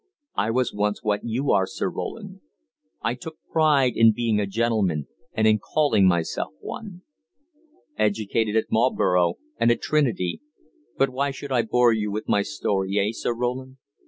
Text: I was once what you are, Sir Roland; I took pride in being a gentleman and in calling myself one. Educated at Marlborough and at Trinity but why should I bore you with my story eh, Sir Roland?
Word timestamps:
I 0.33 0.49
was 0.49 0.73
once 0.73 1.03
what 1.03 1.23
you 1.25 1.51
are, 1.51 1.67
Sir 1.67 1.87
Roland; 1.87 2.39
I 3.03 3.13
took 3.13 3.37
pride 3.51 3.93
in 3.95 4.13
being 4.13 4.39
a 4.39 4.47
gentleman 4.47 5.05
and 5.31 5.45
in 5.45 5.59
calling 5.59 6.07
myself 6.07 6.53
one. 6.59 7.03
Educated 7.99 8.55
at 8.55 8.71
Marlborough 8.71 9.35
and 9.59 9.69
at 9.69 9.83
Trinity 9.83 10.41
but 10.97 11.11
why 11.11 11.29
should 11.29 11.51
I 11.51 11.61
bore 11.61 11.93
you 11.93 12.09
with 12.11 12.27
my 12.27 12.41
story 12.41 12.97
eh, 12.97 13.11
Sir 13.13 13.35
Roland? 13.35 13.77